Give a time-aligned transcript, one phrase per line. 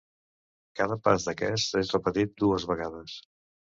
[0.79, 3.19] Cada pas d'aquests és repetit dues vegades.